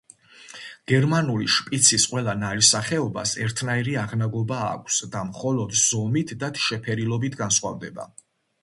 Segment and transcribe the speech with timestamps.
[0.91, 8.13] გერმანული შპიცის ყველა ნაირსახეობას ერთნაირი აღნაგობა აქვს და მხოლოდ ზომით და შეფერილობით განსხვავდება.